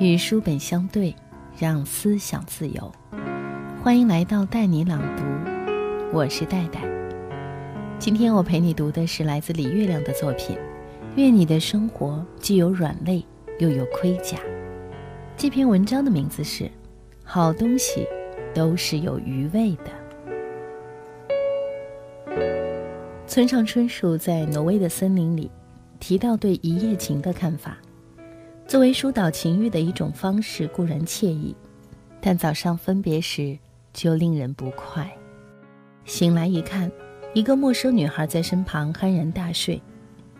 [0.00, 1.14] 与书本相对，
[1.56, 2.92] 让思想自由。
[3.80, 5.22] 欢迎来到带你朗读，
[6.12, 6.82] 我是戴戴。
[7.96, 10.58] 今天我陪你读的是来自李月亮的作品。
[11.14, 13.24] 愿你的生活既有软肋，
[13.60, 14.36] 又有盔甲。
[15.36, 16.64] 这篇文章的名字是
[17.22, 18.04] 《好东西
[18.52, 19.92] 都是有余味的》。
[23.28, 25.48] 村上春树在《挪威的森林》里
[26.00, 27.78] 提到对一夜情的看法。
[28.66, 31.54] 作为疏导情欲的一种方式固然惬意，
[32.20, 33.56] 但早上分别时
[33.92, 35.10] 就令人不快。
[36.04, 36.90] 醒来一看，
[37.34, 39.80] 一个陌生女孩在身旁酣然大睡，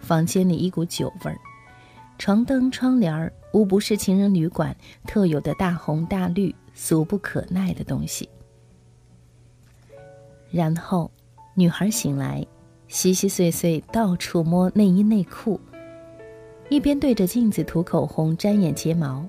[0.00, 1.38] 房间里一股酒味儿，
[2.18, 4.74] 床灯、窗帘无不是情人旅馆
[5.06, 8.28] 特有的大红大绿、俗不可耐的东西。
[10.50, 11.10] 然后，
[11.54, 12.44] 女孩醒来，
[12.88, 15.60] 稀稀碎碎到处摸内衣内裤。
[16.74, 19.24] 一边对着镜子涂口红、粘眼睫毛，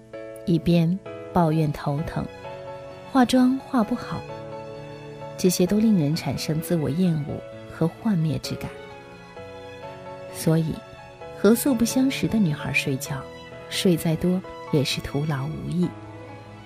[0.47, 0.97] 一边
[1.31, 2.25] 抱怨头疼，
[3.11, 4.19] 化妆化不好。
[5.37, 7.39] 这些都令人产生自我厌恶
[7.71, 8.67] 和幻灭之感。
[10.33, 10.73] 所以，
[11.37, 13.21] 和素不相识的女孩睡觉，
[13.69, 14.41] 睡再多
[14.73, 15.87] 也是徒劳无益，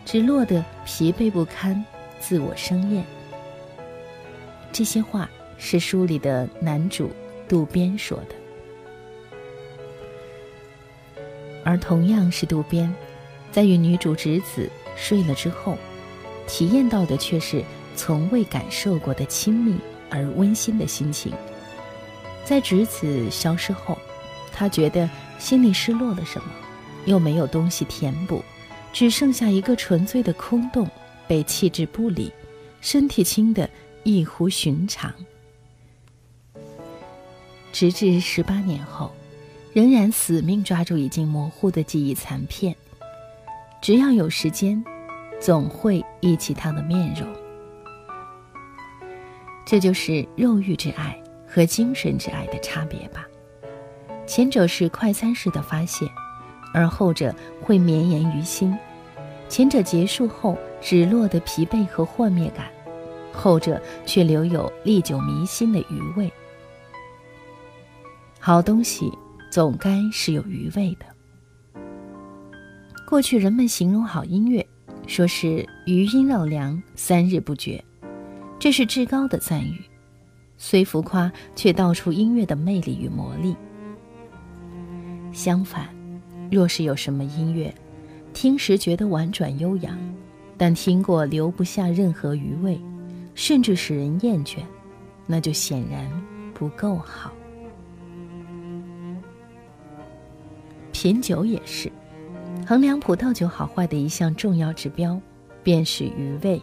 [0.05, 1.83] 只落得疲惫不堪、
[2.21, 3.03] 自我生厌。
[4.71, 7.11] 这些话是书里的男主
[7.49, 8.38] 渡边说的。
[11.63, 12.93] 而同样是渡边，
[13.51, 15.77] 在与女主直子睡了之后，
[16.47, 17.63] 体验到的却是
[17.95, 19.75] 从未感受过的亲密
[20.09, 21.31] 而温馨的心情。
[22.45, 23.97] 在直子消失后，
[24.51, 26.47] 他觉得心里失落了什么，
[27.05, 28.43] 又没有东西填补，
[28.91, 30.89] 只剩下一个纯粹的空洞，
[31.27, 32.31] 被弃之不理，
[32.81, 33.69] 身体轻得
[34.03, 35.13] 异乎寻常。
[37.71, 39.11] 直至十八年后。
[39.71, 42.75] 仍然死命抓住已经模糊的记忆残片，
[43.81, 44.83] 只要有时间，
[45.39, 47.27] 总会忆起他的面容。
[49.63, 51.15] 这就是肉欲之爱
[51.47, 53.27] 和精神之爱的差别吧。
[54.25, 56.07] 前者是快餐式的发泄，
[56.73, 58.75] 而后者会绵延于心。
[59.47, 62.67] 前者结束后只落得疲惫和幻灭感，
[63.31, 66.31] 后者却留有历久弥新的余味。
[68.39, 69.11] 好东西。
[69.59, 71.81] 总该是有余味的。
[73.05, 74.65] 过去人们形容好音乐，
[75.05, 77.83] 说是余音绕梁，三日不绝，
[78.57, 79.83] 这是至高的赞誉。
[80.57, 83.53] 虽浮夸，却道出音乐的魅力与魔力。
[85.33, 85.89] 相反，
[86.49, 87.75] 若是有什么音乐，
[88.31, 89.99] 听时觉得婉转悠扬，
[90.57, 92.79] 但听过留不下任何余味，
[93.35, 94.59] 甚至使人厌倦，
[95.27, 96.09] 那就显然
[96.53, 97.33] 不够好。
[101.01, 101.89] 品酒也是，
[102.67, 105.17] 衡量葡萄酒好坏的一项重要指标，
[105.63, 106.61] 便是余味。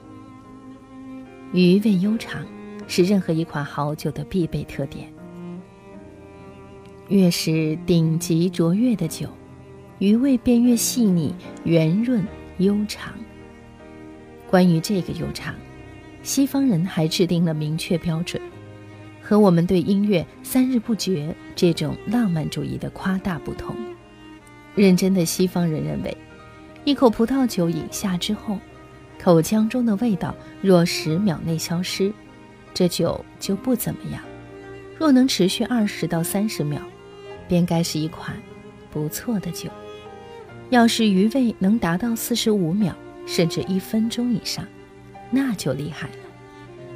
[1.54, 2.44] 余味悠长，
[2.86, 5.10] 是任何一款好酒的必备特点。
[7.08, 9.26] 越是顶级卓越的酒，
[10.00, 12.22] 余味便越细腻、圆润、
[12.58, 13.14] 悠长。
[14.50, 15.54] 关于这个悠长，
[16.22, 18.42] 西方人还制定了明确标准，
[19.22, 23.74] 和我们对音乐三日不绝这种浪漫主义的夸大不同。
[24.76, 26.16] 认真的西方人认为，
[26.84, 28.60] 一口葡萄酒饮下之后，
[29.18, 32.12] 口腔中的味道若十秒内消失，
[32.74, 34.20] 这酒就不怎么样；
[34.98, 36.82] 若能持续二十到三十秒，
[37.48, 38.36] 便该是一款
[38.92, 39.70] 不错的酒。
[40.68, 42.94] 要是余味能达到四十五秒
[43.26, 44.66] 甚至一分钟以上，
[45.30, 46.16] 那就厉害了，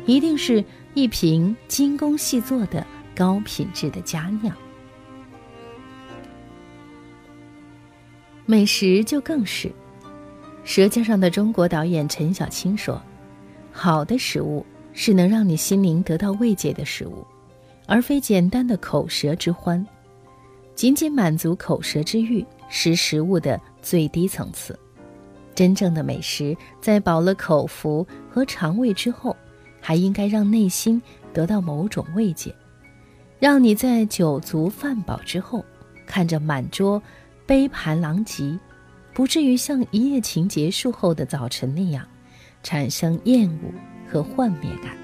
[0.05, 2.87] 一定是一瓶精工细作的
[3.17, 4.55] 高品质的佳酿。
[8.51, 9.69] 美食就更是，
[10.65, 13.01] 《舌尖上的中国》导演陈小青说
[13.71, 17.25] ：“好的食物是能让你心灵得到慰藉的食物，
[17.87, 19.87] 而非简单的口舌之欢。
[20.75, 24.77] 仅仅满足口舌之欲是食物的最低层次。
[25.55, 29.37] 真正的美食，在饱了口福和肠胃之后，
[29.81, 31.01] 还应该让内心
[31.33, 32.53] 得到某种慰藉，
[33.39, 35.65] 让你在酒足饭饱之后，
[36.05, 37.01] 看着满桌。”
[37.51, 38.57] 杯盘狼藉，
[39.13, 42.07] 不至于像一夜情结束后的早晨那样，
[42.63, 43.75] 产生厌恶
[44.09, 44.97] 和幻灭感。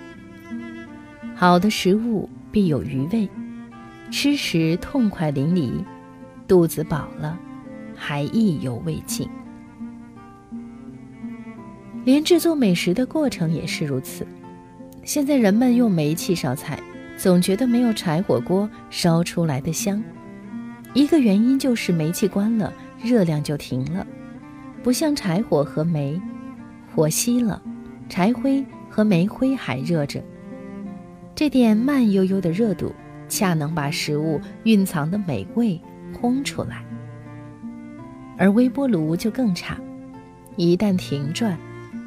[1.35, 3.29] 好的食物必有余味，
[4.13, 5.85] 吃时痛快淋漓，
[6.47, 7.37] 肚子饱了，
[7.97, 9.29] 还意犹未尽。
[12.05, 14.25] 连制作美食的过程也是如此。
[15.03, 16.79] 现在人们用煤气烧菜，
[17.19, 20.01] 总觉得没有柴火锅烧出来的香。
[20.97, 22.73] 一个原因就是煤气关了，
[23.05, 24.07] 热量就停了，
[24.83, 26.19] 不像柴火和煤，
[26.95, 27.61] 火熄了，
[28.09, 30.25] 柴灰和煤灰还热着。
[31.35, 32.95] 这点慢悠悠的热度，
[33.29, 35.79] 恰能把食物蕴藏的美味
[36.19, 36.83] 烘出来。
[38.39, 39.79] 而微波炉就更差，
[40.57, 41.59] 一旦停转，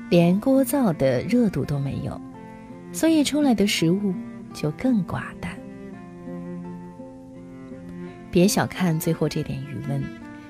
[0.10, 2.20] 连锅灶的热度都没有，
[2.92, 4.12] 所以出来的食物
[4.52, 5.39] 就更寡淡。
[8.32, 10.04] 别小看最后这点余温，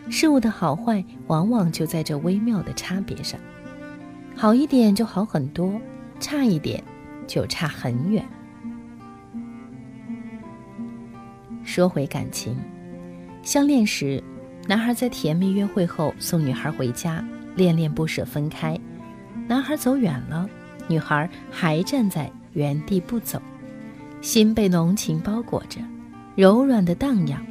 [0.09, 3.39] 事物的好坏往往就在这微妙的差别上，
[4.35, 5.79] 好一点就好很多，
[6.19, 6.83] 差一点
[7.27, 8.23] 就差很远。
[11.63, 12.57] 说回感情，
[13.43, 14.21] 相恋时，
[14.67, 17.23] 男孩在甜蜜约会后送女孩回家，
[17.55, 18.77] 恋恋不舍分开。
[19.47, 20.49] 男孩走远了，
[20.87, 23.39] 女孩还站在原地不走，
[24.19, 25.79] 心被浓情包裹着，
[26.35, 27.45] 柔软的荡漾，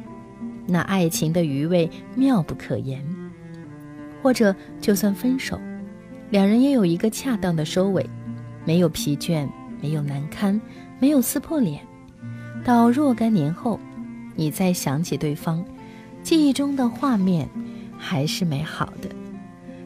[0.71, 3.03] 那爱情的余味妙不可言。
[4.21, 5.59] 或者就算分手，
[6.29, 8.09] 两人也有一个恰当的收尾，
[8.65, 9.47] 没有疲倦，
[9.81, 10.59] 没有难堪，
[10.99, 11.81] 没有撕破脸。
[12.63, 13.79] 到若干年后。
[14.35, 15.65] 你再想起对方，
[16.23, 17.49] 记忆中的画面
[17.97, 19.09] 还是美好的，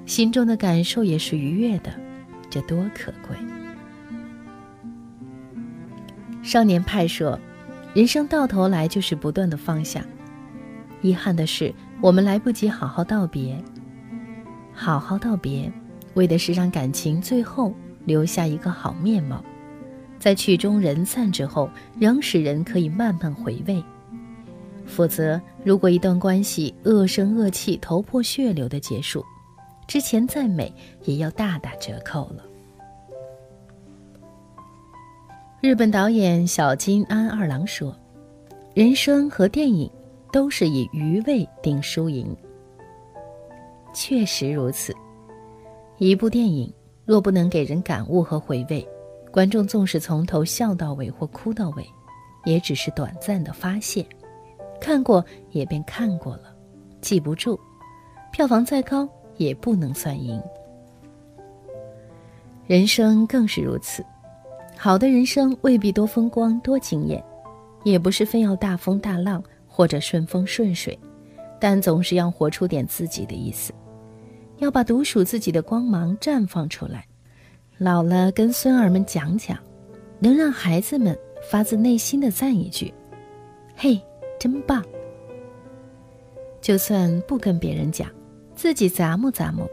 [0.06, 1.92] 心中的感受也是愉悦的，
[2.52, 3.36] 这多可贵！
[6.44, 7.40] 少年派说，
[7.96, 10.06] 人生到头来就是不断的放下。
[11.04, 11.72] 遗憾的是，
[12.02, 13.62] 我们来不及好好道别。
[14.74, 15.72] 好好道别，
[16.16, 17.72] 为的是让感情最后
[18.06, 19.44] 留下一个好面貌，
[20.18, 21.70] 在曲终人散之后，
[22.00, 23.84] 仍使人可以慢慢回味。
[24.86, 29.24] 否则，如果一段关系恶声恶气、头破血流的结束，
[29.88, 30.74] 之前再美
[31.04, 32.44] 也要大打折扣了。
[35.62, 37.96] 日本导演小津安二郎说
[38.76, 39.90] ：“人生和电影
[40.34, 42.36] 都是以余味定输赢。”
[43.96, 44.92] 确实如此，
[46.00, 46.74] 一部电影
[47.06, 48.86] 若不能给人感悟和回味，
[49.32, 51.86] 观众纵使从头笑到尾或哭到尾，
[52.44, 54.04] 也只是短暂的发泄。
[54.82, 56.54] 看过也便看过了，
[57.00, 57.58] 记不住，
[58.32, 59.08] 票房再高
[59.38, 60.42] 也不能算赢。
[62.66, 64.04] 人生更是如此，
[64.76, 67.24] 好的人生未必多风光多惊艳，
[67.84, 69.44] 也不是非要大风大浪
[69.75, 70.98] 或者顺风顺水，
[71.60, 73.74] 但总是要活出点自己的意思，
[74.60, 77.04] 要把独属自己的光芒绽放出来。
[77.80, 79.58] 老了跟孙儿们讲讲，
[80.20, 81.18] 能让孩子们
[81.50, 82.94] 发自内心的赞一句
[83.75, 84.00] ：“嘿。”
[84.40, 84.84] 真棒！
[86.60, 88.10] 就算不跟别人讲，
[88.54, 89.66] 自己咂摸咂摸，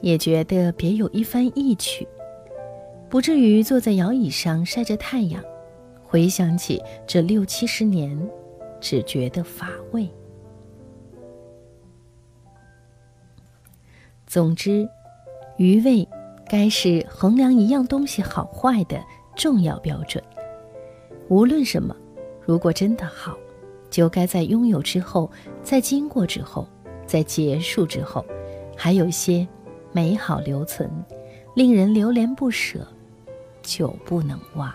[0.00, 2.04] 也觉得别有一番意趣，
[3.08, 5.40] 不至于坐在摇椅上晒着太阳，
[6.04, 8.18] 回想起这六七十年，
[8.80, 10.08] 只觉得乏味。
[14.26, 14.88] 总之，
[15.56, 16.08] 余味
[16.48, 19.02] 该是衡量一样东西好坏的
[19.34, 20.22] 重要标准。
[21.28, 21.96] 无论什么，
[22.44, 23.36] 如果真的好。
[23.88, 25.30] 就该在拥有之后，
[25.62, 26.68] 在经过之后，
[27.06, 28.26] 在结束之后，
[28.76, 29.46] 还有些
[29.92, 30.90] 美好留存，
[31.54, 32.86] 令人流连不舍，
[33.62, 34.74] 久不能忘。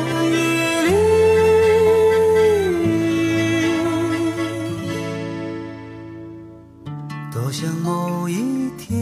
[7.73, 8.99] 某一天，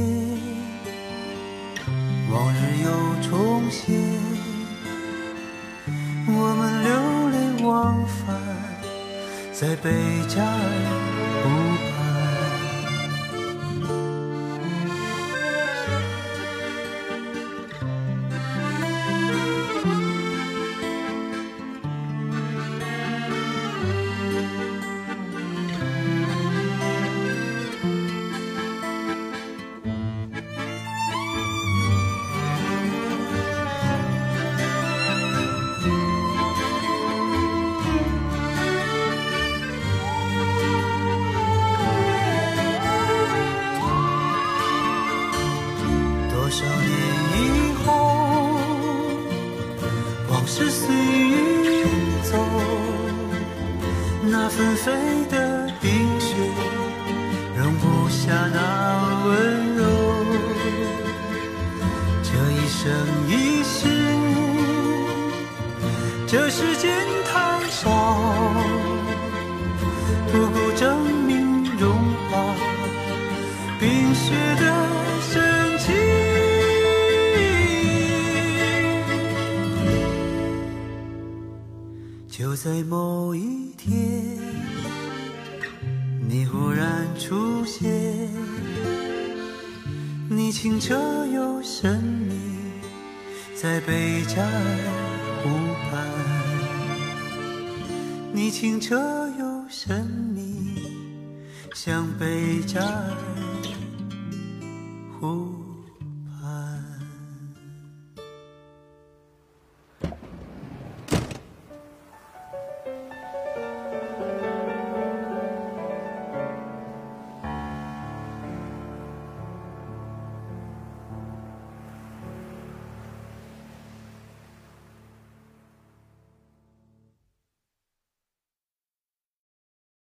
[2.32, 2.90] 往日又
[3.30, 3.96] 重现，
[6.28, 6.90] 我们流
[7.30, 8.38] 连忘返。
[9.54, 9.92] 在北
[10.28, 10.50] 加尔
[66.32, 66.96] 这世间
[67.26, 67.90] 太少，
[70.32, 71.92] 不够证明融
[72.30, 72.56] 化
[73.80, 74.64] 冰雪的
[75.22, 75.92] 神奇。
[82.30, 84.38] 就在某一天，
[86.22, 88.30] 你忽然出现，
[90.30, 90.94] 你清澈
[91.26, 92.36] 又神秘，
[93.56, 95.50] 在贝加尔湖
[95.90, 96.08] 畔。
[98.32, 98.96] 你清澈
[99.40, 100.06] 又神
[100.36, 100.76] 秘，
[101.74, 102.84] 像北站。